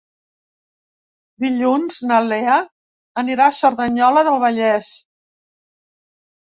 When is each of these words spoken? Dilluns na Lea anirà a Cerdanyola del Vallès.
Dilluns 1.43 1.99
na 2.13 2.19
Lea 2.31 2.57
anirà 3.25 3.49
a 3.53 3.57
Cerdanyola 3.61 4.29
del 4.31 4.43
Vallès. 4.47 4.93